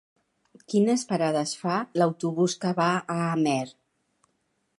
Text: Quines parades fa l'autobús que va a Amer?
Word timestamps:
Quines 0.73 1.03
parades 1.11 1.53
fa 1.59 1.77
l'autobús 2.03 2.57
que 2.65 2.73
va 2.81 2.91
a 3.19 3.19
Amer? 3.31 3.63